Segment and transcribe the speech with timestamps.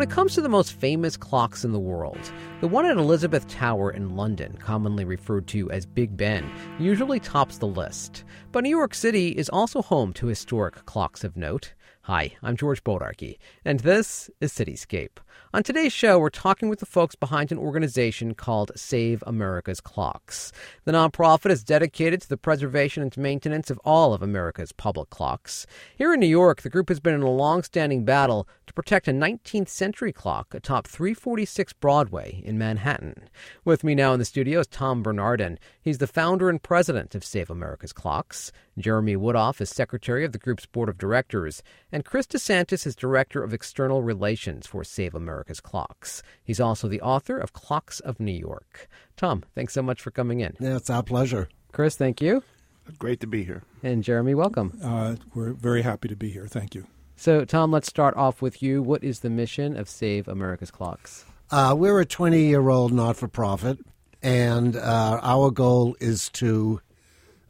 [0.00, 2.32] when it comes to the most famous clocks in the world,
[2.62, 7.58] the one at Elizabeth Tower in London, commonly referred to as Big Ben, usually tops
[7.58, 8.24] the list.
[8.50, 11.74] But New York City is also home to historic clocks of note.
[12.04, 15.18] Hi, I'm George Bodarky, and this is Cityscape.
[15.52, 20.52] On today's show, we're talking with the folks behind an organization called Save America's Clocks.
[20.84, 25.66] The nonprofit is dedicated to the preservation and maintenance of all of America's public clocks.
[25.96, 29.08] Here in New York, the group has been in a long standing battle to protect
[29.08, 33.28] a 19th century clock atop 346 Broadway in Manhattan.
[33.64, 35.58] With me now in the studio is Tom Bernardin.
[35.82, 38.52] He's the founder and president of Save America's Clocks.
[38.78, 43.42] Jeremy Woodoff is secretary of the group's board of directors, and Chris DeSantis is director
[43.42, 46.22] of external relations for Save America's Clocks.
[46.42, 48.88] He's also the author of Clocks of New York.
[49.16, 50.56] Tom, thanks so much for coming in.
[50.60, 51.48] Yeah, it's our pleasure.
[51.72, 52.42] Chris, thank you.
[52.98, 53.62] Great to be here.
[53.82, 54.78] And Jeremy, welcome.
[54.82, 56.46] Uh, we're very happy to be here.
[56.46, 56.86] Thank you.
[57.16, 58.82] So, Tom, let's start off with you.
[58.82, 61.24] What is the mission of Save America's Clocks?
[61.50, 63.78] Uh, we're a 20 year old not for profit,
[64.22, 66.80] and uh, our goal is to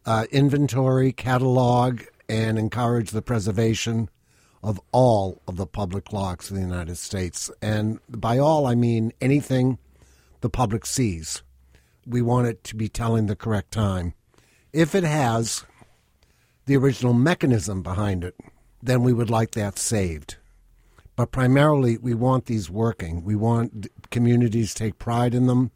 [0.07, 4.09] uh, inventory, catalog, and encourage the preservation
[4.63, 7.51] of all of the public clocks in the United States.
[7.63, 9.79] And by all, I mean anything
[10.41, 11.43] the public sees.
[12.07, 14.15] We want it to be telling the correct time.
[14.73, 15.65] If it has
[16.67, 18.37] the original mechanism behind it,
[18.83, 20.37] then we would like that saved.
[21.17, 23.25] But primarily, we want these working.
[23.25, 25.71] We want communities take pride in them,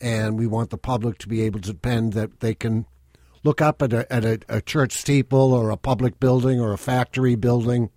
[0.00, 2.86] and we want the public to be able to depend that they can
[3.42, 6.78] look up at a, at a, a church steeple or a public building or a
[6.78, 7.90] factory building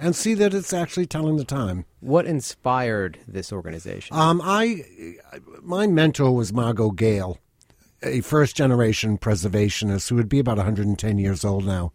[0.00, 1.84] and see that it's actually telling the time.
[2.00, 4.16] What inspired this organization?
[4.16, 4.84] Um, I,
[5.62, 7.38] my mentor was Margot Gayle,
[8.02, 11.92] a first generation preservationist who would be about 110 years old now,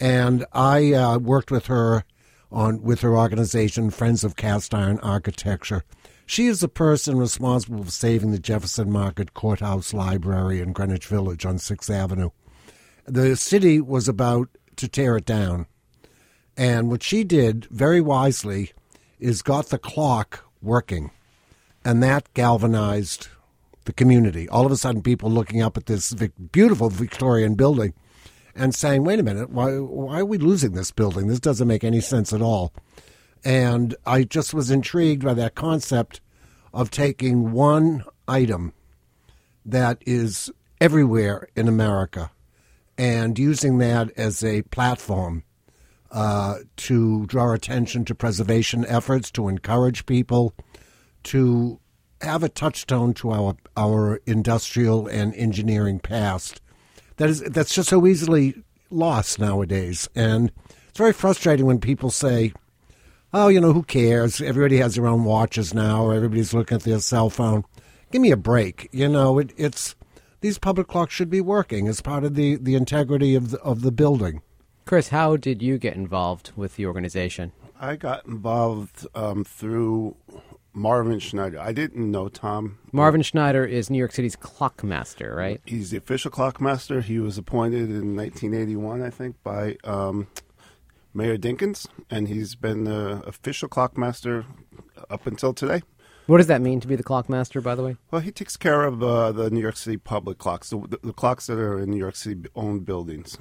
[0.00, 2.04] and I uh, worked with her
[2.50, 5.84] on with her organization Friends of Cast Iron Architecture.
[6.26, 11.44] She is the person responsible for saving the Jefferson Market Courthouse Library in Greenwich Village
[11.44, 12.30] on Sixth Avenue.
[13.04, 15.66] The city was about to tear it down
[16.56, 18.72] and what she did very wisely
[19.18, 21.10] is got the clock working,
[21.84, 23.28] and that galvanized
[23.84, 24.48] the community.
[24.48, 26.12] All of a sudden, people looking up at this
[26.52, 27.94] beautiful Victorian building
[28.54, 31.26] and saying, wait a minute, why, why are we losing this building?
[31.26, 32.72] This doesn't make any sense at all.
[33.44, 36.20] And I just was intrigued by that concept
[36.72, 38.72] of taking one item
[39.66, 40.50] that is
[40.80, 42.30] everywhere in America
[42.96, 45.42] and using that as a platform
[46.14, 50.54] uh, to draw attention to preservation efforts, to encourage people
[51.24, 51.78] to
[52.22, 56.62] have a touchstone to our our industrial and engineering past
[57.16, 58.54] that is that's just so easily
[58.90, 60.50] lost nowadays, and
[60.88, 62.52] it's very frustrating when people say,
[63.32, 64.40] "Oh, you know, who cares?
[64.40, 67.64] Everybody has their own watches now, or everybody's looking at their cell phone."
[68.10, 68.88] Give me a break.
[68.92, 69.94] You know, it, it's
[70.40, 73.80] these public clocks should be working as part of the, the integrity of the, of
[73.80, 74.42] the building.
[74.84, 77.52] Chris, how did you get involved with the organization?
[77.80, 80.14] I got involved um, through
[80.74, 81.58] Marvin Schneider.
[81.58, 82.78] I didn't know Tom.
[82.92, 85.62] Marvin Schneider is New York City's clockmaster, right?
[85.64, 87.00] He's the official clockmaster.
[87.00, 90.26] He was appointed in 1981, I think, by um,
[91.14, 94.44] Mayor Dinkins, and he's been the official clockmaster
[95.08, 95.82] up until today.
[96.26, 97.96] What does that mean to be the clockmaster, by the way?
[98.10, 101.12] Well, he takes care of uh, the New York City public clocks, the, the, the
[101.14, 103.38] clocks that are in New York City owned buildings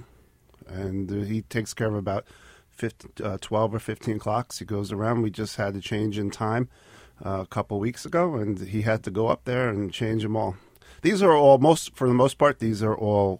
[0.67, 2.25] and uh, he takes care of about
[2.71, 4.59] 15, uh, 12 or 15 clocks.
[4.59, 5.21] He goes around.
[5.21, 6.69] We just had a change in time
[7.25, 10.35] uh, a couple weeks ago, and he had to go up there and change them
[10.35, 10.55] all.
[11.01, 13.39] These are all most, for the most part, these are all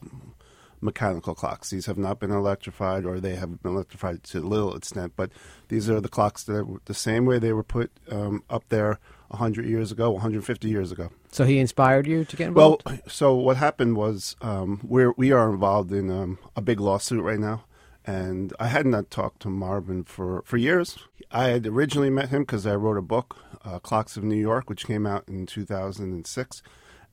[0.84, 1.70] mechanical clocks.
[1.70, 5.14] These have not been electrified, or they have been electrified to a little extent.
[5.16, 5.32] But
[5.70, 9.00] these are the clocks that are the same way they were put um, up there
[9.30, 11.10] 100 years ago, 150 years ago.
[11.32, 12.84] So he inspired you to get involved?
[12.86, 17.24] Well, so what happened was um, we're, we are involved in um, a big lawsuit
[17.24, 17.64] right now.
[18.06, 21.00] And I had not talked to Marvin for, for years.
[21.32, 24.70] I had originally met him because I wrote a book, uh, Clocks of New York,
[24.70, 26.62] which came out in 2006.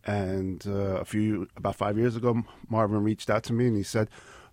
[0.06, 3.82] And uh, a few, about five years ago, Marvin reached out to me and he
[3.82, 4.08] said,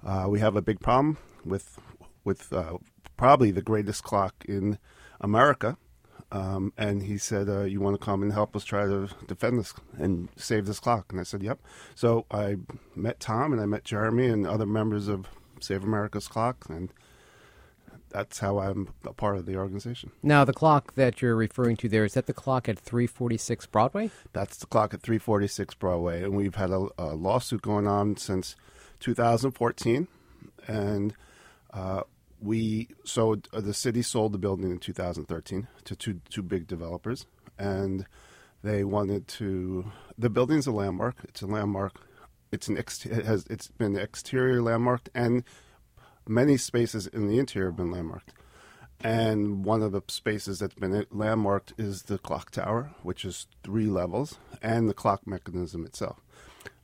[0.05, 1.79] uh, We have a big problem with,
[2.23, 2.77] with uh,
[3.15, 4.77] probably the greatest clock in
[5.21, 5.77] America
[6.31, 9.59] um, and he said, uh, "You want to come and help us try to defend
[9.59, 11.59] this and save this clock?" And I said, "Yep."
[11.95, 12.57] So I
[12.95, 15.27] met Tom and I met Jeremy and other members of
[15.61, 16.91] Save America's Clock, and
[18.09, 20.11] that's how I'm a part of the organization.
[20.23, 24.11] Now, the clock that you're referring to there is that the clock at 346 Broadway?
[24.33, 28.55] That's the clock at 346 Broadway, and we've had a, a lawsuit going on since
[28.99, 30.07] 2014,
[30.67, 31.13] and
[31.73, 32.01] uh,
[32.41, 37.25] we so uh, the city sold the building in 2013 to two two big developers,
[37.57, 38.05] and
[38.63, 39.91] they wanted to.
[40.17, 41.17] The building's a landmark.
[41.23, 41.99] It's a landmark.
[42.51, 45.43] It's an ex, it has it's been exterior landmarked, and
[46.27, 48.33] many spaces in the interior have been landmarked.
[49.01, 53.85] And one of the spaces that's been landmarked is the clock tower, which is three
[53.85, 56.19] levels, and the clock mechanism itself.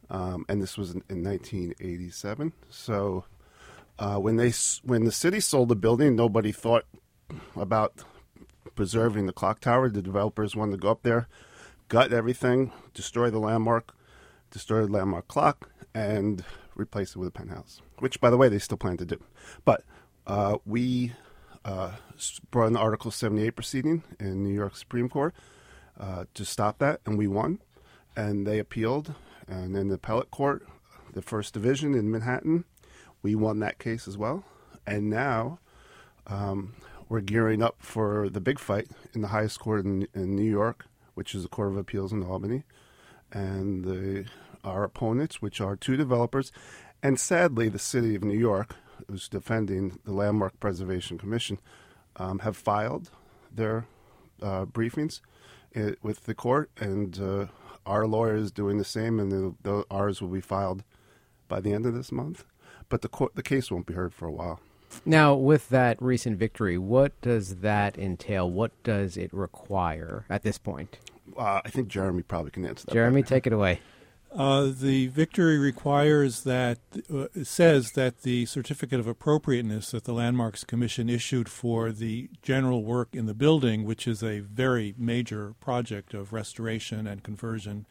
[0.10, 2.54] Um, and this was in, in 1987.
[2.70, 3.26] So
[3.98, 4.54] uh, when they
[4.84, 6.86] when the city sold the building, nobody thought
[7.56, 8.04] about
[8.76, 9.90] preserving the clock tower.
[9.90, 11.28] The developers wanted to go up there,
[11.88, 13.96] gut everything, destroy the landmark,
[14.52, 16.44] destroy the landmark clock, and
[16.76, 17.82] replace it with a penthouse.
[18.00, 19.22] Which, by the way, they still plan to do.
[19.66, 19.84] But
[20.26, 21.14] uh, we
[21.66, 21.94] uh,
[22.52, 25.34] brought an Article 78 proceeding in New York Supreme Court
[26.00, 27.60] uh, to stop that, and we won.
[28.16, 29.16] And they appealed,
[29.48, 30.66] and in the appellate court,
[31.14, 32.66] the first division in Manhattan,
[33.22, 34.44] we won that case as well.
[34.86, 35.60] And now
[36.28, 36.74] um,
[37.10, 40.86] we're gearing up for the big fight in the highest court in, in New York,
[41.14, 42.64] which is the Court of Appeals in Albany.
[43.32, 44.26] And the,
[44.64, 46.52] our opponents, which are two developers,
[47.02, 48.76] and sadly, the city of New York,
[49.10, 51.60] who's defending the Landmark Preservation Commission,
[52.16, 53.10] um, have filed
[53.54, 53.86] their
[54.42, 55.20] uh, briefings
[55.72, 57.46] it, uh, with the court, and uh,
[57.86, 60.84] our lawyer is doing the same, and the, the, ours will be filed
[61.48, 62.46] by the end of this month.
[62.90, 64.60] But the court, the case won't be heard for a while.
[65.06, 68.50] Now, with that recent victory, what does that entail?
[68.50, 71.00] What does it require at this point?
[71.38, 72.94] Uh, I think Jeremy probably can answer that.
[72.94, 73.82] Jeremy, take it away.
[74.36, 76.80] Uh, the victory requires that
[77.14, 82.84] uh, says that the certificate of appropriateness that the Landmarks Commission issued for the general
[82.84, 87.86] work in the building, which is a very major project of restoration and conversion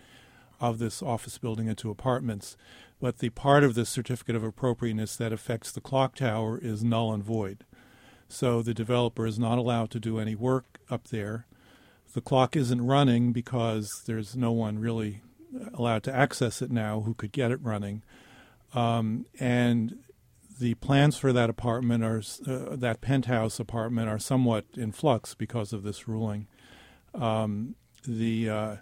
[0.61, 2.57] of this office building into apartments,
[3.01, 7.13] but the part of the certificate of appropriateness that affects the clock tower is null
[7.13, 7.65] and void.
[8.29, 11.47] So the developer is not allowed to do any work up there.
[12.15, 15.23] The clock isn't running because there's no one really
[15.75, 18.03] allowed to access it now who could get it running.
[18.75, 19.99] Um, and
[20.59, 25.73] the plans for that apartment are uh, that penthouse apartment are somewhat in flux because
[25.73, 26.47] of this ruling.
[27.15, 27.75] Um,
[28.07, 28.77] the uh,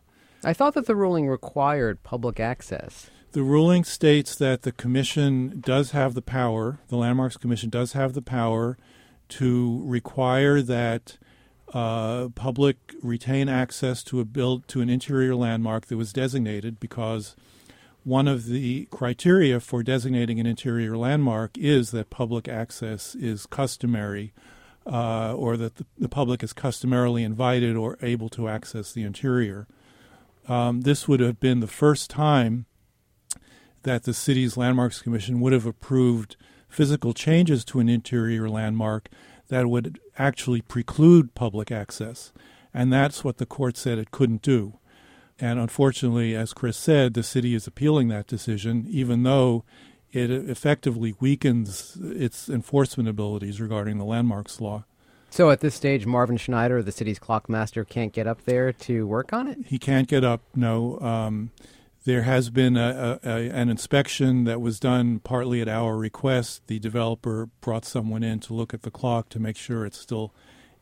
[0.45, 3.11] I thought that the ruling required public access.
[3.33, 6.81] The ruling states that the commission does have the power.
[6.89, 8.77] The Landmarks Commission does have the power
[9.31, 11.17] to require that
[11.73, 17.37] uh, public retain access to a build to an interior landmark that was designated because
[18.03, 24.33] one of the criteria for designating an interior landmark is that public access is customary
[24.87, 29.67] uh, or that the, the, public is customarily invited or able to access the interior.
[30.49, 32.65] Um, this would have been the first time
[33.83, 36.37] that the city's landmarks commission would have approved
[36.69, 39.09] physical changes to an interior landmark
[39.51, 42.33] that would actually preclude public access.
[42.73, 44.79] And that's what the court said it couldn't do.
[45.39, 49.65] And unfortunately, as Chris said, the city is appealing that decision, even though
[50.13, 54.85] it effectively weakens its enforcement abilities regarding the landmarks law.
[55.31, 59.33] So at this stage, Marvin Schneider, the city's clockmaster, can't get up there to work
[59.33, 59.59] on it?
[59.67, 60.99] He can't get up, no.
[61.01, 61.53] Um,
[62.05, 66.67] there has been a, a, an inspection that was done partly at our request.
[66.67, 70.33] The developer brought someone in to look at the clock to make sure it's still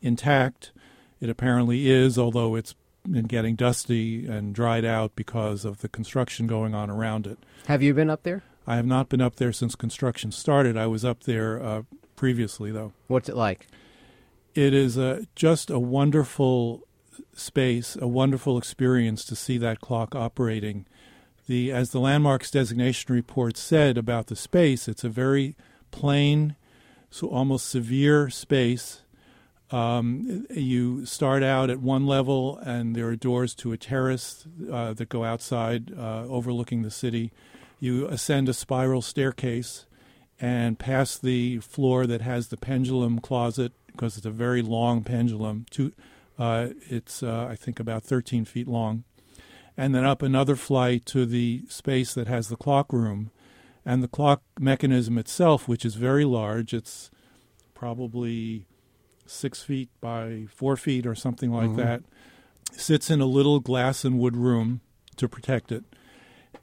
[0.01, 0.71] intact.
[1.19, 2.75] It apparently is, although it's
[3.09, 7.39] been getting dusty and dried out because of the construction going on around it.
[7.67, 8.43] Have you been up there?
[8.65, 10.77] I have not been up there since construction started.
[10.77, 11.81] I was up there uh,
[12.15, 12.93] previously, though.
[13.07, 13.67] What's it like?
[14.53, 16.87] It is a, just a wonderful
[17.33, 20.85] space, a wonderful experience to see that clock operating
[21.49, 25.55] the as the landmarks designation report said about the space, it's a very
[25.89, 26.55] plain,
[27.09, 29.01] so almost severe space.
[29.71, 34.93] Um, you start out at one level, and there are doors to a terrace uh,
[34.93, 37.31] that go outside, uh, overlooking the city.
[37.79, 39.87] You ascend a spiral staircase
[40.39, 45.65] and pass the floor that has the pendulum closet because it's a very long pendulum.
[45.71, 45.93] To,
[46.37, 49.03] uh, it's uh, I think about 13 feet long
[49.79, 53.31] and then up another flight to the space that has the clock room.
[53.85, 57.09] And the clock mechanism itself, which is very large, it's
[57.73, 58.65] probably
[59.25, 61.77] six feet by four feet or something like mm-hmm.
[61.77, 62.03] that,
[62.73, 64.81] sits in a little glass and wood room
[65.15, 65.85] to protect it.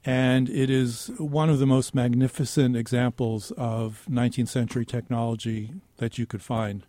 [0.05, 6.27] And it is one of the most magnificent examples of 19th century technology that you
[6.27, 6.85] could find.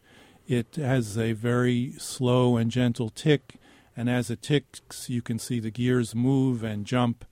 [0.46, 3.54] It has a very slow and gentle tick
[3.98, 7.24] and as it ticks, you can see the gears move and jump,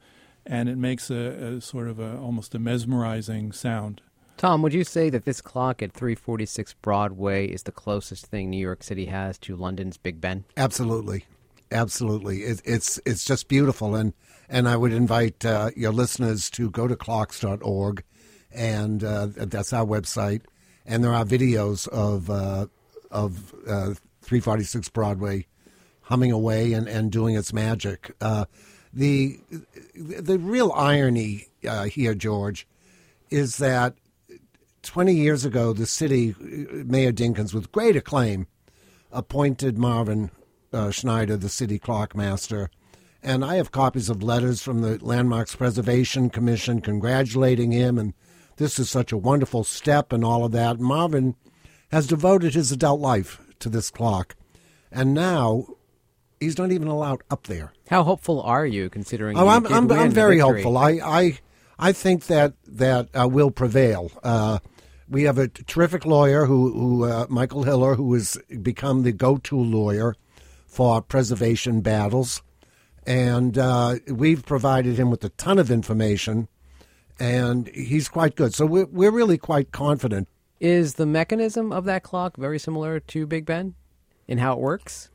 [0.44, 4.02] and it makes a, a sort of a, almost a mesmerizing sound.
[4.36, 8.58] Tom, would you say that this clock at 346 Broadway is the closest thing New
[8.58, 10.44] York City has to London's Big Ben?
[10.56, 11.24] Absolutely,
[11.70, 12.42] absolutely.
[12.42, 14.12] It, it's it's just beautiful, and
[14.48, 18.02] and I would invite uh, your listeners to go to clocks.org,
[18.50, 20.42] and uh, that's our website,
[20.84, 22.66] and there are videos of uh,
[23.12, 25.46] of uh, 346 Broadway
[26.06, 28.14] humming away and, and doing its magic.
[28.20, 28.46] Uh,
[28.92, 29.38] the
[29.94, 32.66] the real irony uh, here, George,
[33.30, 33.94] is that
[34.82, 38.46] 20 years ago, the city, Mayor Dinkins, with great acclaim,
[39.10, 40.30] appointed Marvin
[40.72, 42.70] uh, Schneider the city clock master.
[43.22, 48.14] And I have copies of letters from the Landmarks Preservation Commission congratulating him, and
[48.56, 50.78] this is such a wonderful step and all of that.
[50.78, 51.34] Marvin
[51.90, 54.36] has devoted his adult life to this clock,
[54.92, 55.66] and now
[56.40, 57.72] he's not even allowed up there.
[57.88, 59.36] How hopeful are you, considering?
[59.36, 60.62] Oh, you I'm I'm, I'm very victory?
[60.62, 60.78] hopeful.
[60.78, 61.38] I I
[61.78, 64.10] I think that that uh, will prevail.
[64.22, 64.58] Uh,
[65.08, 69.56] we have a terrific lawyer who who uh, Michael Hiller, who has become the go-to
[69.56, 70.14] lawyer
[70.66, 72.42] for preservation battles,
[73.06, 76.48] and uh, we've provided him with a ton of information,
[77.18, 78.54] and he's quite good.
[78.54, 80.28] So we're we're really quite confident.
[80.58, 83.74] Is the mechanism of that clock very similar to Big Ben
[84.26, 85.10] in how it works?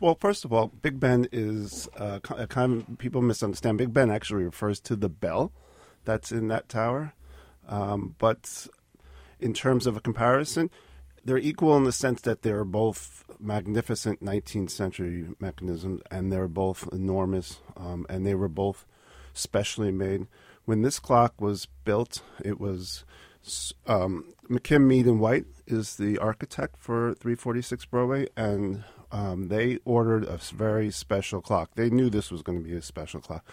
[0.00, 3.78] Well, first of all, Big Ben is uh, a kind of people misunderstand.
[3.78, 5.50] Big Ben actually refers to the bell
[6.04, 7.14] that's in that tower,
[7.68, 8.68] um, but
[9.40, 10.70] in terms of a comparison,
[11.24, 16.88] they're equal in the sense that they're both magnificent 19th century mechanisms, and they're both
[16.92, 18.86] enormous, um, and they were both
[19.34, 20.28] specially made.
[20.64, 23.04] When this clock was built, it was
[23.86, 30.24] um, McKim Mead and White is the architect for 346 Broadway, and um, they ordered
[30.24, 31.70] a very special clock.
[31.74, 33.44] They knew this was going to be a special clock,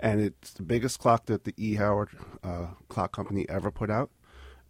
[0.00, 1.74] and it's the biggest clock that the E.
[1.76, 2.08] Howard
[2.42, 4.10] uh, Clock Company ever put out,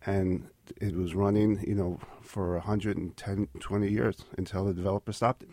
[0.04, 0.48] and
[0.80, 5.50] it was running, you know, for 110, 20 years until the developer stopped it.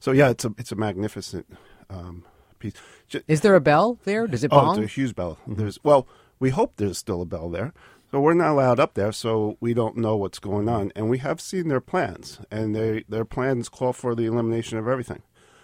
[0.00, 1.46] So yeah, it's a it's a magnificent
[1.90, 2.24] um,
[2.58, 2.72] piece.
[3.08, 4.26] Ju- Is there a bell there?
[4.26, 4.78] Does it Oh, bong?
[4.82, 5.38] it's a huge bell.
[5.46, 6.06] There's well,
[6.38, 7.72] we hope there's still a bell there.
[8.10, 10.92] So we're not allowed up there, so we don't know what's going on.
[10.94, 14.86] And we have seen their plans, and they their plans call for the elimination of
[14.86, 15.22] everything,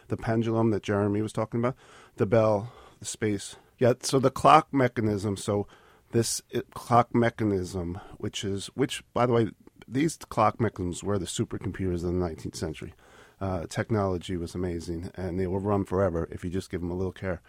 [0.09, 1.77] the pendulum that Jeremy was talking about,
[2.17, 3.57] the bell, the space.
[3.79, 3.95] Yeah.
[4.03, 5.37] So the clock mechanism.
[5.37, 5.69] So
[6.11, 9.51] this it, clock mechanism, which is which, by the way,
[9.87, 12.95] these clock mechanisms were the supercomputers of the 19th century.
[13.41, 16.97] Uh, technology was amazing, and they will run forever if you just give them a
[16.97, 17.41] little care.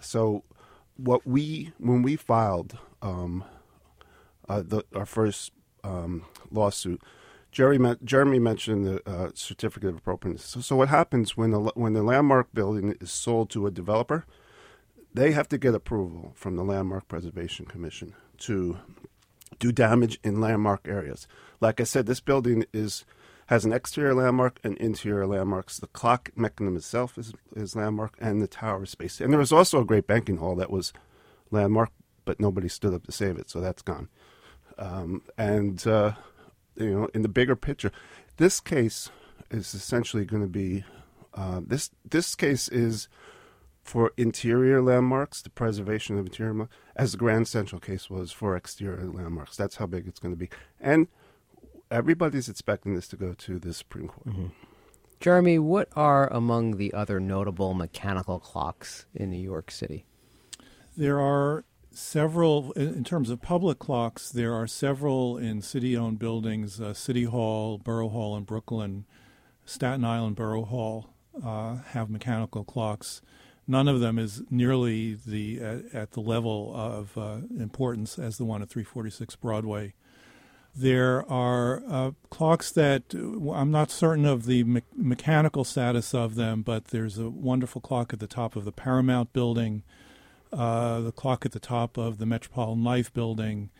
[0.00, 0.44] So,
[0.96, 3.44] what we when we filed um,
[4.48, 7.00] uh, the, our first um, lawsuit,
[7.54, 10.44] Jerry Jeremy mentioned the uh, certificate of appropriateness.
[10.44, 14.26] So, so what happens when the when the landmark building is sold to a developer?
[15.14, 18.78] They have to get approval from the Landmark Preservation Commission to
[19.60, 21.28] do damage in landmark areas.
[21.60, 23.04] Like I said, this building is
[23.46, 25.78] has an exterior landmark and interior landmarks.
[25.78, 29.20] The clock mechanism itself is is landmark, and the tower space.
[29.20, 30.92] And there was also a great banking hall that was
[31.52, 31.90] landmark,
[32.24, 34.08] but nobody stood up to save it, so that's gone.
[34.78, 36.12] Um, and uh,
[36.76, 37.92] you know, in the bigger picture,
[38.36, 39.10] this case
[39.50, 40.84] is essentially going to be
[41.34, 41.90] uh, this.
[42.08, 43.08] This case is
[43.82, 48.56] for interior landmarks, the preservation of interior, landmarks, as the Grand Central case was for
[48.56, 49.56] exterior landmarks.
[49.56, 50.48] That's how big it's going to be,
[50.80, 51.08] and
[51.90, 54.36] everybody's expecting this to go to the Supreme Court.
[55.20, 60.04] Jeremy, what are among the other notable mechanical clocks in New York City?
[60.96, 66.80] There are several, in terms of public clocks, there are several in city owned buildings
[66.80, 69.04] uh, City Hall, Borough Hall in Brooklyn,
[69.64, 73.22] Staten Island Borough Hall uh, have mechanical clocks.
[73.66, 78.44] None of them is nearly the at, at the level of uh, importance as the
[78.44, 79.94] one at 346 Broadway.
[80.76, 86.62] There are uh, clocks that I'm not certain of the me- mechanical status of them,
[86.62, 89.84] but there's a wonderful clock at the top of the Paramount building,
[90.54, 93.70] uh, the clock at the top of the Metropolitan Life building,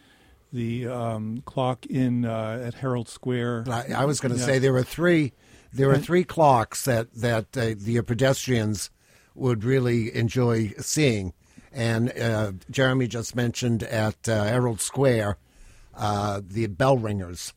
[0.52, 3.64] the um, clock in uh, at Herald Square.
[3.69, 4.47] I, I was going to Yeah.
[4.47, 5.33] say there were three.
[5.73, 8.90] There were three clocks that that uh, the pedestrians
[9.35, 11.33] would really enjoy seeing,
[11.73, 15.37] and uh, Jeremy just mentioned at uh, Herald Square
[15.97, 17.52] uh, the bell ringers.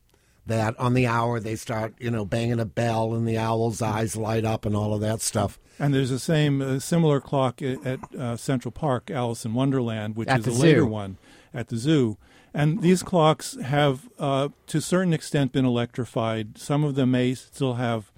[0.48, 4.16] That on the hour they start, you know, banging a bell, and the owl's eyes
[4.16, 5.60] light up, and all of that stuff.
[5.80, 10.16] And there's the same uh, similar clock at, at uh, Central Park, Alice in Wonderland,
[10.16, 11.18] which At is a later one
[11.54, 12.18] at the zoo.
[12.54, 16.58] And these clocks have, uh, to a certain extent, been electrified.
[16.58, 18.12] Some of them may still have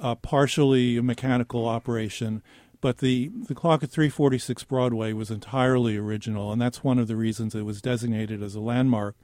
[0.00, 2.42] uh, partially mechanical operation,
[2.80, 7.16] but the, the clock at 346 Broadway was entirely original, and that's one of the
[7.16, 9.16] reasons it was designated as a landmark.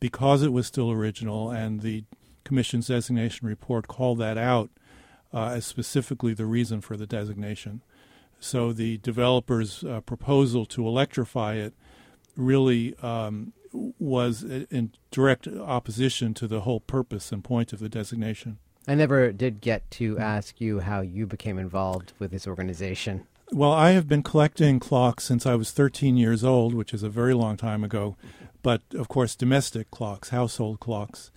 [0.00, 2.04] because it was still original, and the
[2.44, 4.68] Commission's designation report called that out
[5.32, 7.82] uh, as specifically the reason for the designation.
[8.40, 11.74] So the developer's uh, proposal to electrify it
[12.36, 18.58] really um, was in direct opposition to the whole purpose and point of the designation.
[18.86, 23.26] I never did get to ask you how you became involved with this organization.
[23.52, 27.08] Well, I have been collecting clocks since I was 13 years old, which is a
[27.08, 28.16] very long time ago,
[28.62, 31.30] but of course, domestic clocks, household clocks.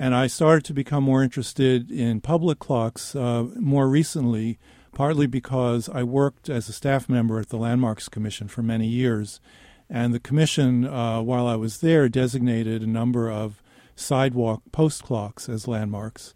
[0.00, 4.56] And I started to become more interested in public clocks uh, more recently,
[4.94, 9.40] partly because I worked as a staff member at the Landmarks Commission for many years.
[9.90, 13.60] And the commission, uh, while I was there, designated a number of
[13.96, 16.32] sidewalk post clocks as landmarks.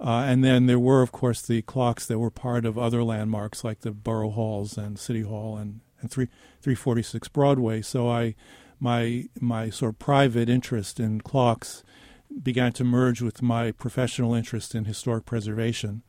[0.00, 3.62] Uh, and then there were, of course, the clocks that were part of other landmarks
[3.62, 6.28] like the borough halls and city hall and, and 3,
[6.62, 7.82] 346 Broadway.
[7.82, 8.34] So I,
[8.80, 11.84] my my sort of private interest in clocks
[12.40, 16.02] began to merge with my professional interest in historic preservation.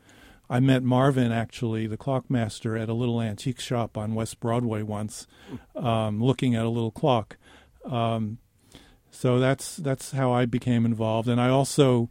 [0.50, 5.26] I met Marvin, actually, the clockmaster, at a little antique shop on West Broadway once,
[5.76, 7.38] um, looking at a little clock.
[7.86, 8.38] Um,
[9.10, 12.10] so that's that's how I became involved, and I also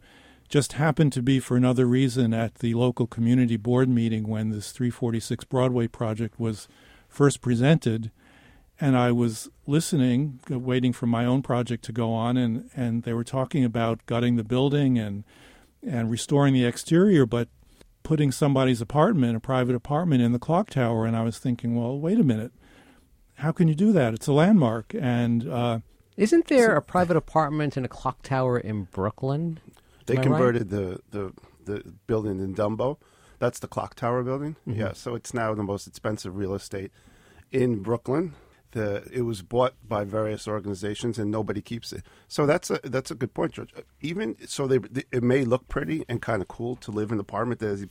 [0.49, 4.71] just happened to be for another reason at the local community board meeting when this
[4.71, 6.67] 346 Broadway project was
[7.07, 8.11] first presented.
[8.83, 13.13] And I was listening, waiting for my own project to go on, and, and they
[13.13, 15.23] were talking about gutting the building and
[15.81, 17.47] and restoring the exterior, but
[18.03, 21.05] putting somebody's apartment, a private apartment, in the clock tower.
[21.05, 22.51] And I was thinking, well, wait a minute,
[23.35, 24.13] how can you do that?
[24.13, 25.79] It's a landmark, and uh,
[26.17, 29.61] isn't there so, a private apartment in a clock tower in Brooklyn?
[30.07, 30.99] They converted right?
[31.11, 31.33] the,
[31.65, 32.97] the the building in Dumbo.
[33.39, 34.57] That's the clock tower building.
[34.67, 34.77] Mm-hmm.
[34.77, 36.91] Yeah, so it's now the most expensive real estate
[37.49, 38.33] in Brooklyn.
[38.73, 42.03] The, it was bought by various organizations and nobody keeps it.
[42.27, 43.71] So that's a that's a good point, George.
[44.01, 47.15] Even so, they, they it may look pretty and kind of cool to live in
[47.15, 47.59] an apartment.
[47.59, 47.85] There's,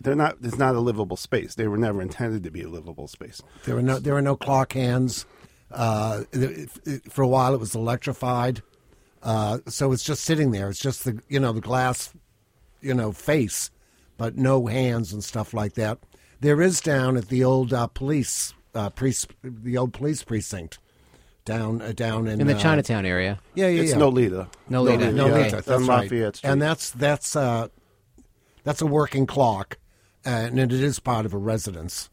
[0.00, 0.36] they're not.
[0.42, 1.56] It's not a livable space.
[1.56, 3.42] They were never intended to be a livable space.
[3.64, 3.98] There were no.
[3.98, 5.26] There were no clock hands.
[5.70, 6.22] Uh,
[7.08, 8.62] for a while, it was electrified.
[9.22, 10.68] Uh, so it's just sitting there.
[10.68, 12.12] It's just the you know the glass,
[12.80, 13.70] you know, face,
[14.16, 15.98] but no hands and stuff like that.
[16.40, 20.78] There is down at the old uh, police uh, pre- the old police precinct
[21.44, 23.38] down uh, down in, in the uh, Chinatown area.
[23.54, 23.98] Yeah, yeah, it's yeah.
[23.98, 24.48] Nolita.
[24.70, 25.12] Nolita.
[25.12, 25.28] Nolita.
[25.28, 25.50] Okay.
[25.50, 26.02] That's right.
[26.02, 26.50] Lafayette Street.
[26.50, 27.68] And that's that's uh,
[28.62, 29.78] that's a working clock,
[30.24, 32.10] and it is part of a residence.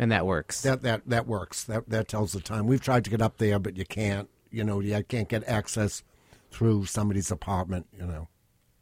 [0.00, 0.62] And that works.
[0.62, 1.64] That that that works.
[1.64, 2.66] That that tells the time.
[2.66, 4.28] We've tried to get up there, but you can't.
[4.50, 6.02] You know, you can't get access
[6.50, 8.28] through somebody's apartment, you know.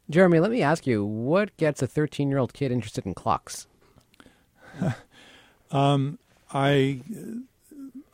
[0.09, 3.67] Jeremy, let me ask you, what gets a 13 year old kid interested in clocks?
[5.71, 6.17] um,
[6.53, 7.01] I,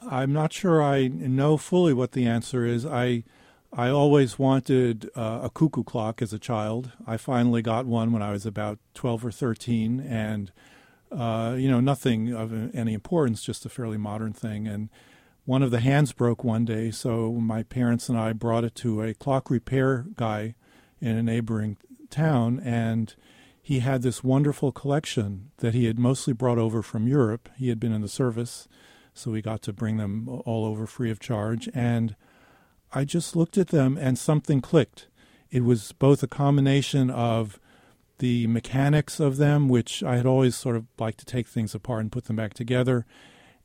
[0.01, 2.85] I'm not sure I know fully what the answer is.
[2.85, 3.23] I,
[3.71, 6.91] I always wanted uh, a cuckoo clock as a child.
[7.07, 10.51] I finally got one when I was about 12 or 13, and
[11.11, 14.67] uh, you know, nothing of any importance, just a fairly modern thing.
[14.67, 14.89] And
[15.45, 19.01] one of the hands broke one day, so my parents and I brought it to
[19.01, 20.55] a clock repair guy
[21.01, 21.77] in a neighboring
[22.09, 23.13] town, and
[23.65, 27.47] he had this wonderful collection that he had mostly brought over from Europe.
[27.55, 28.67] He had been in the service,
[29.13, 31.69] so we got to bring them all over free of charge.
[31.73, 32.17] And
[32.91, 35.07] I just looked at them, and something clicked.
[35.49, 37.57] It was both a combination of
[38.17, 42.01] the mechanics of them, which I had always sort of liked to take things apart
[42.01, 43.05] and put them back together,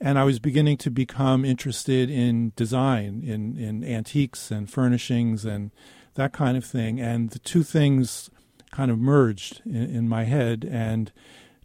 [0.01, 5.73] and I was beginning to become interested in design, in, in antiques and furnishings and
[6.15, 7.01] that kind of thing.
[7.01, 8.31] And the two things
[8.71, 10.69] kind of merged in, in my head.
[10.71, 11.13] And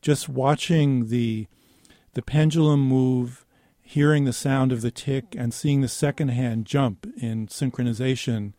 [0.02, 1.48] just watching the
[2.14, 3.46] the pendulum move,
[3.82, 8.54] hearing the sound of the tick, and seeing the second hand jump in synchronization,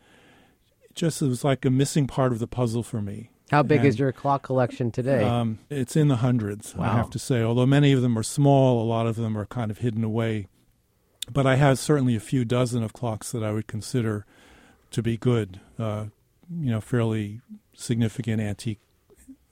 [0.94, 3.30] just it was like a missing part of the puzzle for me.
[3.50, 5.22] How big and, is your clock collection today?
[5.22, 6.90] Um, it's in the hundreds, wow.
[6.90, 7.42] I have to say.
[7.42, 10.48] Although many of them are small, a lot of them are kind of hidden away.
[11.30, 14.26] But I have certainly a few dozen of clocks that I would consider
[14.90, 16.06] to be good, uh,
[16.50, 17.40] you know, fairly
[17.76, 18.80] significant antique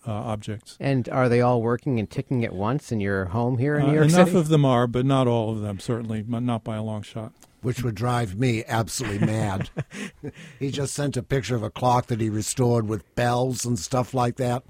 [0.06, 0.76] uh, objects.
[0.80, 3.86] And are they all working and ticking at once in your home here in uh,
[3.86, 4.14] New York City?
[4.14, 4.40] enough City?
[4.40, 5.78] of them are, but not all of them.
[5.78, 7.32] Certainly, not by a long shot
[7.62, 9.70] which would drive me absolutely mad.
[10.58, 14.12] he just sent a picture of a clock that he restored with bells and stuff
[14.12, 14.64] like that.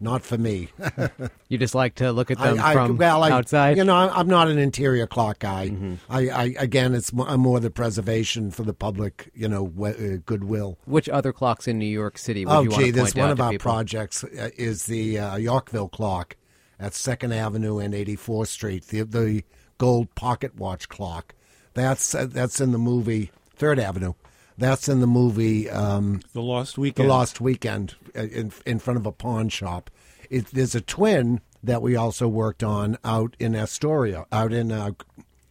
[0.00, 0.68] Not for me.
[1.48, 3.76] you just like to look at them I, from well, I, outside.
[3.76, 5.68] You know, I'm not an interior clock guy.
[5.68, 5.94] Mm-hmm.
[6.10, 9.30] I, I, again, it's more, more, the preservation for the public.
[9.34, 10.78] You know, uh, goodwill.
[10.84, 12.44] Which other clocks in New York City?
[12.44, 13.70] Would oh, you gee, there's one of our people?
[13.70, 16.36] projects uh, is the uh, Yorkville clock
[16.78, 18.86] at Second Avenue and 84th Street.
[18.88, 19.44] The the
[19.78, 21.34] gold pocket watch clock
[21.74, 24.14] that's uh, that's in the movie Third Avenue.
[24.56, 27.08] That's in the movie um, The Lost Weekend.
[27.08, 29.90] The Lost Weekend uh, in, in front of a pawn shop.
[30.30, 34.92] It, there's a twin that we also worked on out in Astoria, out in uh,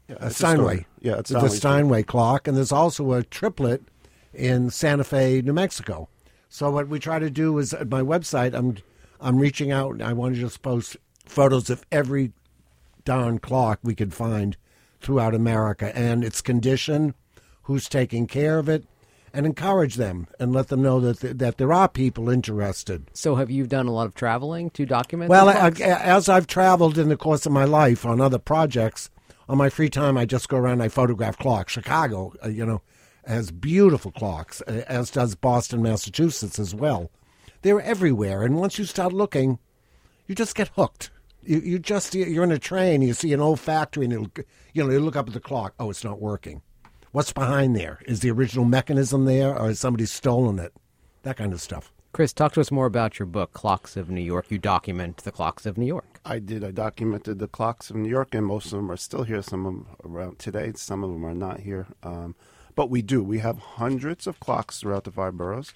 [0.10, 0.86] uh, a Steinway.
[1.02, 1.58] Yeah, it's the Steinway.
[1.58, 2.48] Steinway clock.
[2.48, 3.82] And there's also a triplet
[4.34, 6.08] in Santa Fe, New Mexico.
[6.50, 8.78] So what we try to do is at my website, I'm
[9.20, 10.02] I'm reaching out.
[10.02, 12.32] I want to just post photos of every
[13.06, 14.56] darn clock we could find
[15.02, 17.16] throughout America and its condition,
[17.63, 18.86] who's taking care of it,
[19.34, 23.10] and encourage them and let them know that th- that there are people interested.
[23.13, 25.30] So, have you done a lot of traveling to document?
[25.30, 25.82] Well, I, clocks?
[25.82, 29.10] as I've traveled in the course of my life on other projects,
[29.50, 30.74] on my free time, I just go around.
[30.74, 31.74] and I photograph clocks.
[31.74, 32.82] Chicago, uh, you know,
[33.26, 37.10] has beautiful clocks, uh, as does Boston, Massachusetts as well.
[37.63, 39.58] They're everywhere, and once you start looking,
[40.28, 41.10] you just get hooked.
[41.41, 44.32] You, you just you're in a train, you see an old factory, and it'll,
[44.74, 45.74] you know you look up at the clock.
[45.80, 46.62] Oh, it's not working.
[47.13, 47.99] What's behind there?
[48.08, 50.73] Is the original mechanism there, or has somebody stolen it?
[51.21, 51.93] That kind of stuff.
[52.12, 54.49] Chris, talk to us more about your book, Clocks of New York.
[54.49, 56.19] You document the clocks of New York.
[56.26, 56.63] I did.
[56.63, 59.43] I documented the clocks of New York, and most of them are still here.
[59.43, 60.71] Some of them around today.
[60.76, 61.86] Some of them are not here.
[62.02, 62.34] Um,
[62.76, 63.21] but we do.
[63.21, 65.71] We have hundreds of clocks throughout the five boroughs.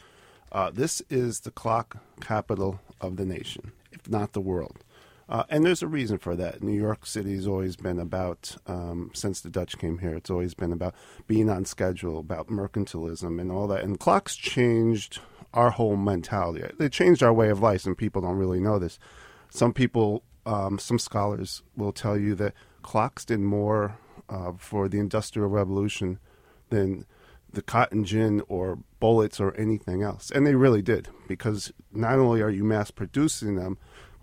[0.52, 4.84] Uh, this is the clock capital of the nation, if not the world.
[5.30, 6.64] Uh, and there's a reason for that.
[6.64, 10.54] New York City has always been about, um, since the Dutch came here, it's always
[10.54, 10.96] been about
[11.28, 13.84] being on schedule, about mercantilism and all that.
[13.84, 15.20] And clocks changed
[15.54, 16.66] our whole mentality.
[16.78, 19.00] They changed our way of life, and people don't really know this.
[19.50, 23.98] Some people, um, some scholars will tell you that clocks did more
[24.30, 26.20] uh, for the Industrial Revolution
[26.70, 27.06] than
[27.52, 30.32] the cotton gin or bullets or anything else.
[30.32, 33.78] And they really did, because not only are you mass producing them,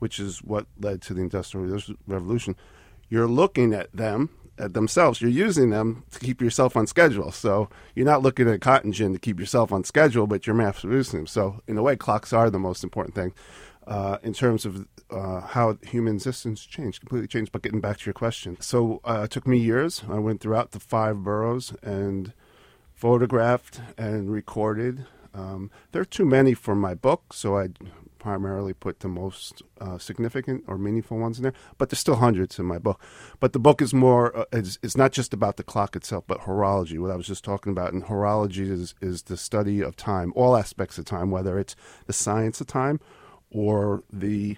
[0.04, 2.54] which is what led to the Industrial Revolution,
[3.08, 5.22] you're looking at them, at themselves.
[5.22, 7.32] You're using them to keep yourself on schedule.
[7.32, 10.54] So you're not looking at a cotton gin to keep yourself on schedule, but you're
[10.54, 11.26] mass producing them.
[11.26, 13.32] So in a way, clocks are the most important thing
[13.86, 17.50] uh, in terms of uh, how human existence changed, completely changed.
[17.50, 20.04] But getting back to your question, so uh, it took me years.
[20.10, 22.34] I went throughout the five boroughs and
[22.92, 25.06] photographed and recorded.
[25.32, 27.70] Um, there are too many for my book, so I
[28.24, 31.52] primarily put the most uh, significant or meaningful ones in there.
[31.76, 32.98] But there's still hundreds in my book.
[33.38, 36.40] But the book is more, uh, it's, it's not just about the clock itself, but
[36.40, 37.92] horology, what I was just talking about.
[37.92, 42.14] And horology is, is the study of time, all aspects of time, whether it's the
[42.14, 42.98] science of time
[43.50, 44.56] or the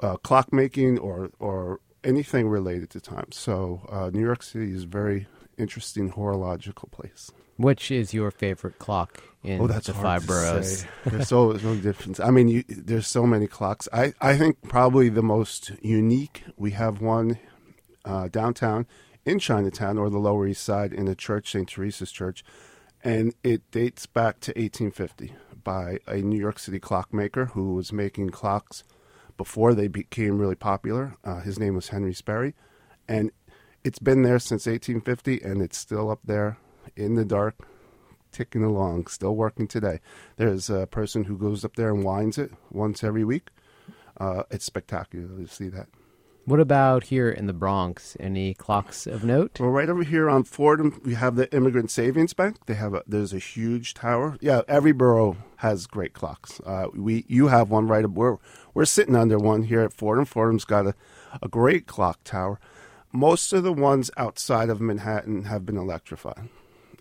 [0.00, 3.30] uh, clockmaking or, or anything related to time.
[3.30, 7.30] So uh, New York City is very interesting horological place.
[7.56, 10.80] Which is your favorite clock in Oh, that's the hard five to boroughs?
[10.80, 10.88] say.
[11.06, 12.20] There's so no difference.
[12.20, 13.88] I mean, you, there's so many clocks.
[13.92, 16.42] I, I think probably the most unique.
[16.56, 17.38] We have one
[18.04, 18.86] uh, downtown
[19.24, 21.66] in Chinatown or the Lower East Side in a church, St.
[21.68, 22.44] Teresa's Church,
[23.02, 25.32] and it dates back to 1850
[25.64, 28.84] by a New York City clockmaker who was making clocks
[29.36, 31.16] before they became really popular.
[31.24, 32.54] Uh, his name was Henry Sperry,
[33.08, 33.30] and
[33.86, 36.58] it's been there since 1850, and it's still up there
[36.96, 37.54] in the dark,
[38.32, 40.00] ticking along, still working today.
[40.36, 43.50] There's a person who goes up there and winds it once every week.
[44.18, 45.86] Uh, it's spectacular to see that.
[46.46, 48.16] What about here in the Bronx?
[48.18, 49.60] Any clocks of note?
[49.60, 52.66] Well, right over here on Fordham, we have the Immigrant Savings Bank.
[52.66, 54.36] They have a, there's a huge tower.
[54.40, 56.60] Yeah, every borough has great clocks.
[56.66, 58.08] Uh, we you have one right.
[58.08, 58.38] We're
[58.74, 60.24] we're sitting under one here at Fordham.
[60.24, 60.94] Fordham's got a,
[61.40, 62.60] a great clock tower.
[63.16, 66.50] Most of the ones outside of Manhattan have been electrified.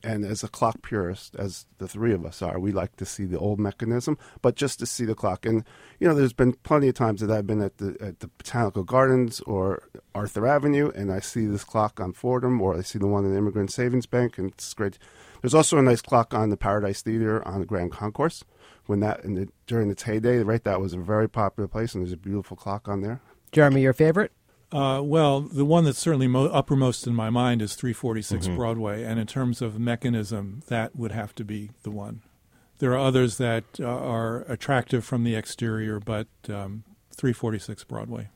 [0.01, 3.25] And as a clock purist, as the three of us are, we like to see
[3.25, 5.45] the old mechanism, but just to see the clock.
[5.45, 5.65] And
[5.99, 8.83] you know, there's been plenty of times that I've been at the at the Botanical
[8.83, 13.07] Gardens or Arthur Avenue, and I see this clock on Fordham, or I see the
[13.07, 14.97] one in the Immigrant Savings Bank, and it's great.
[15.41, 18.45] There's also a nice clock on the Paradise Theater on the Grand Concourse.
[18.85, 22.05] When that in the, during its heyday, right, that was a very popular place, and
[22.05, 23.19] there's a beautiful clock on there.
[23.51, 24.31] Jeremy, your favorite?
[24.75, 29.17] Uh, well, the one that's certainly mo- uppermost in my mind is 346 Broadway, and
[29.17, 32.21] in terms of mechanism, that would have to be the one.
[32.79, 36.83] There are others that uh, are attractive from the exterior, but um,
[37.15, 38.27] 346 Broadway.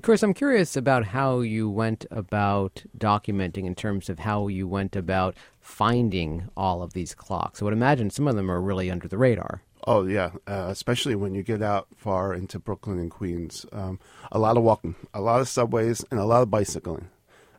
[0.00, 4.94] Chris, I'm curious about how you went about documenting in terms of how you went
[4.94, 7.60] about finding all of these clocks.
[7.60, 9.62] I would imagine some of them are really under the radar.
[9.90, 13.64] Oh yeah, uh, especially when you get out far into Brooklyn and Queens.
[13.72, 13.98] Um,
[14.30, 17.08] a lot of walking, a lot of subways, and a lot of bicycling.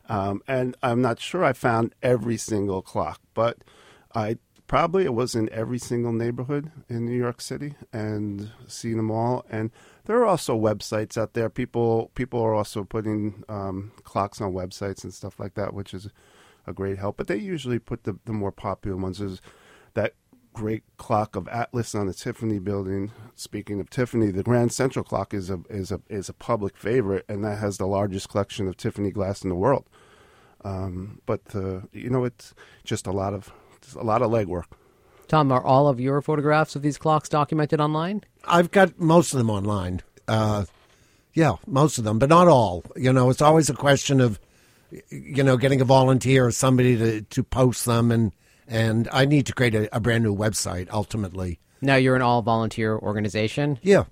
[0.08, 3.58] Um, and I'm not sure I found every single clock, but
[4.14, 4.38] I
[4.68, 9.44] probably it was in every single neighborhood in New York City and seen them all.
[9.50, 9.72] And
[10.06, 11.50] there are also websites out there.
[11.50, 16.10] People people are also putting um, clocks on websites and stuff like that, which is
[16.68, 17.18] a great help.
[17.18, 19.42] But they usually put the, the more popular ones is
[19.96, 20.14] that
[20.60, 23.14] great clock of Atlas on the Tiffany building.
[23.36, 27.24] Speaking of Tiffany, the Grand Central clock is a is a is a public favorite,
[27.30, 29.86] and that has the largest collection of Tiffany glass in the world.
[30.66, 33.54] Um, but uh, you know, it's just a lot of
[33.96, 34.66] a lot of legwork.
[35.30, 38.26] Tom, are all of your photographs of these clocks documented online?
[38.44, 40.02] I've got most of them online.
[40.28, 40.66] Uh,
[41.34, 42.84] yeah, most of them, but not all.
[42.98, 44.40] You know, it's always a question of,
[45.10, 48.34] you know, getting a volunteer or somebody to, to post them, and
[48.70, 51.60] and I need to create a, a brand new website ultimately.
[51.82, 53.80] Now you're an all volunteer organization.
[53.82, 54.06] Yeah,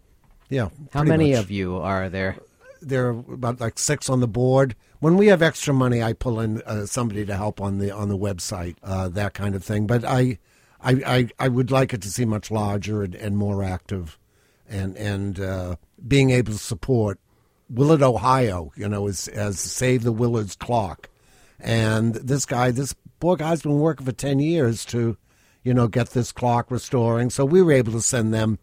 [0.49, 0.69] yeah.
[0.91, 1.43] How many much.
[1.43, 2.37] of you are there?
[2.81, 4.75] There are about like six on the board.
[4.99, 8.09] When we have extra money, I pull in uh, somebody to help on the on
[8.09, 9.85] the website, uh, that kind of thing.
[9.85, 10.39] But I,
[10.81, 14.17] I, I, I would like it to see much larger and, and more active,
[14.67, 15.75] and and uh,
[16.07, 17.19] being able to support
[17.69, 18.71] Willard, Ohio.
[18.75, 21.09] You know, as as Save the Willards Clock,
[21.59, 25.17] and this guy, this poor guy's been working for ten years to,
[25.63, 27.29] you know, get this clock restoring.
[27.29, 28.59] So we were able to send them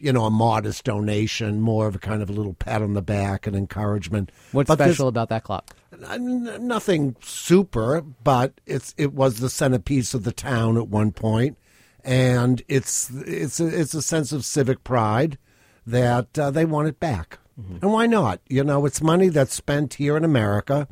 [0.00, 3.02] you know, a modest donation, more of a kind of a little pat on the
[3.02, 4.30] back and encouragement.
[4.52, 5.74] What's But special about that clock?
[6.08, 11.58] n- nothing super, but it's it was the centerpiece of the town at one point,
[12.04, 15.36] and it's it's a, it's a sense of civic pride
[15.84, 17.40] that uh, they want it back,
[17.82, 18.40] and why not?
[18.48, 20.86] You know, it's money that's spent here in America.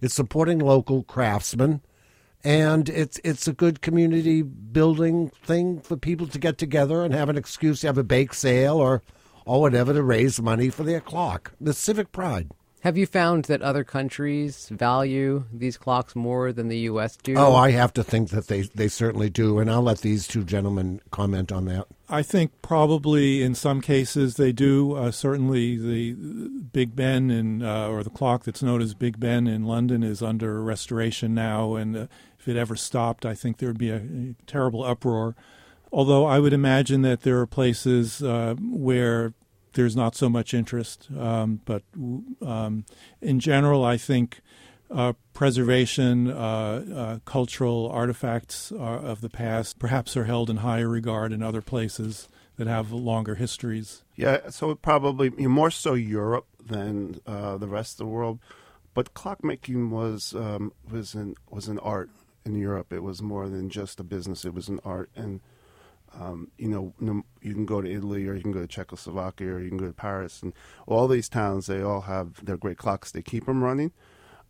[0.00, 1.80] It's supporting local craftsmen,
[2.42, 7.28] and it's it's a good community building thing for people to get together and have
[7.28, 9.02] an excuse to have a bake sale or
[9.46, 11.52] or whatever to raise money for their clock.
[11.60, 12.50] The civic pride.
[12.84, 17.16] Have you found that other countries value these clocks more than the U.S.
[17.16, 17.34] do?
[17.34, 20.44] Oh, I have to think that they, they certainly do, and I'll let these two
[20.44, 21.86] gentlemen comment on that.
[22.10, 24.96] I think probably in some cases they do.
[24.96, 26.12] Uh, certainly, the
[26.74, 30.20] Big Ben in, uh, or the clock that's known as Big Ben in London is
[30.20, 32.06] under restoration now, and uh,
[32.38, 35.34] if it ever stopped, I think there would be a, a terrible uproar.
[35.90, 39.32] Although I would imagine that there are places uh, where
[39.74, 41.82] there's not so much interest, um, but
[42.42, 42.84] um,
[43.20, 44.40] in general, I think
[44.90, 50.88] uh, preservation, uh, uh, cultural artifacts uh, of the past perhaps are held in higher
[50.88, 54.04] regard in other places that have longer histories.
[54.14, 58.38] Yeah, so probably more so Europe than uh, the rest of the world,
[58.94, 62.10] but clockmaking was um, was an was an art
[62.44, 62.92] in Europe.
[62.92, 65.40] It was more than just a business; it was an art, and
[66.20, 66.94] um, you know,
[67.42, 69.86] you can go to Italy or you can go to Czechoslovakia or you can go
[69.86, 70.52] to Paris, and
[70.86, 73.10] all these towns they all have their great clocks.
[73.10, 73.92] They keep them running,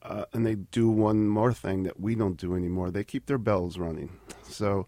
[0.03, 2.90] uh, and they do one more thing that we don't do anymore.
[2.90, 4.18] They keep their bells running.
[4.42, 4.87] So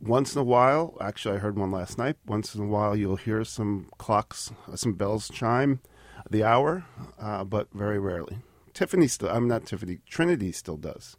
[0.00, 2.16] once in a while, actually, I heard one last night.
[2.26, 5.80] Once in a while, you'll hear some clocks, uh, some bells chime
[6.30, 6.84] the hour,
[7.20, 8.38] uh, but very rarely.
[8.74, 9.98] Tiffany still, I'm not Tiffany.
[10.08, 11.16] Trinity still does,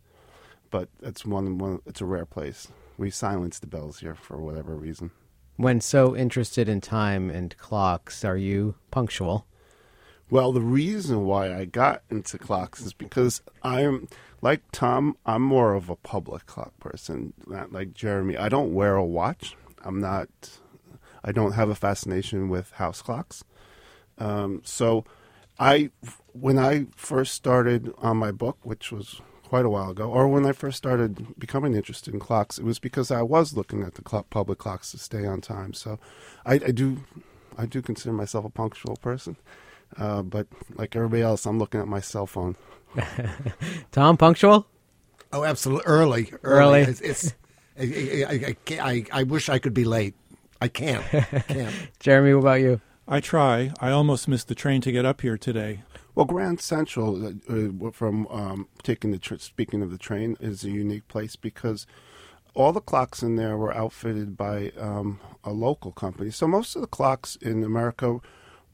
[0.71, 1.82] but it's one, one.
[1.86, 2.69] It's a rare place.
[2.99, 5.12] We silence the bells here for whatever reason.
[5.55, 9.47] When so interested in time and clocks, are you punctual?
[10.29, 14.09] Well, the reason why I got into clocks is because I'm
[14.41, 15.15] like Tom.
[15.25, 18.35] I'm more of a public clock person, not like Jeremy.
[18.35, 19.55] I don't wear a watch.
[19.81, 20.27] I'm not.
[21.23, 23.45] I don't have a fascination with house clocks.
[24.17, 25.05] Um, so,
[25.57, 25.91] I
[26.33, 30.45] when I first started on my book, which was quite a while ago, or when
[30.45, 34.03] I first started becoming interested in clocks, it was because I was looking at the
[34.07, 35.73] cl- public clocks to stay on time.
[35.73, 35.97] So,
[36.45, 37.03] I, I do,
[37.57, 39.35] I do consider myself a punctual person.
[39.97, 42.55] Uh, but like everybody else, I'm looking at my cell phone.
[43.91, 44.67] Tom, punctual?
[45.33, 45.85] Oh, absolutely.
[45.88, 46.33] Early.
[46.43, 46.81] Early.
[46.81, 47.33] It's, it's
[47.79, 50.13] I, I, I, can't- I, I wish I could be late.
[50.62, 51.03] I can't.
[51.47, 51.73] can't.
[51.99, 52.81] Jeremy, what about you?
[53.07, 53.71] I try.
[53.79, 55.81] I almost missed the train to get up here today.
[56.19, 60.65] Well, Grand Central, uh, uh, from um, taking the tr- speaking of the train, is
[60.65, 61.88] a unique place because
[62.53, 66.29] all the clocks in there were outfitted by um, a local company.
[66.29, 68.19] So most of the clocks in America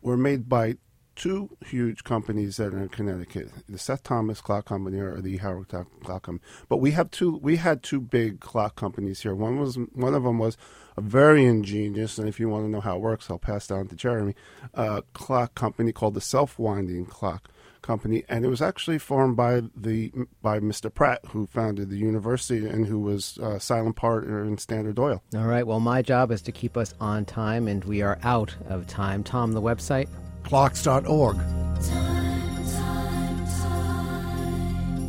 [0.01, 0.77] were made by
[1.15, 5.69] two huge companies that are in Connecticut: the Seth Thomas Clock Company or the Howard
[5.69, 6.39] Clock Company.
[6.69, 7.38] But we have two.
[7.38, 9.36] We had two big clock companies here.
[9.36, 10.58] One was one of them was
[10.97, 13.88] a very ingenious, and if you want to know how it works, I'll pass down
[13.88, 14.36] to Jeremy.
[14.73, 17.49] Uh, clock company called the Self Winding Clock
[17.82, 20.93] Company, and it was actually formed by the by Mr.
[20.93, 25.21] Pratt, who founded the university and who was a silent partner in Standard Oil.
[25.36, 28.56] All right, well, my job is to keep us on time, and we are out
[28.67, 29.23] of time.
[29.23, 30.10] Tom, the website?
[30.45, 31.38] Clocks.org.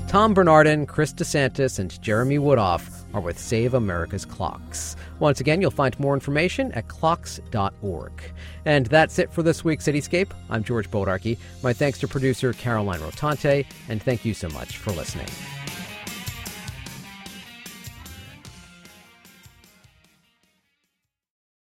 [0.09, 4.97] Tom Bernardin, Chris DeSantis, and Jeremy Woodoff are with Save America's Clocks.
[5.19, 8.13] Once again, you'll find more information at clocks.org.
[8.65, 10.31] And that's it for this week's Cityscape.
[10.49, 11.39] I'm George Bodarky.
[11.63, 15.29] My thanks to producer Caroline Rotante, and thank you so much for listening.